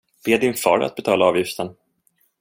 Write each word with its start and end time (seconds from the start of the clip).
Be 0.25 0.37
din 0.37 0.53
far 0.53 0.79
att 0.79 0.95
betala 0.95 1.25
avgiften. 1.25 1.69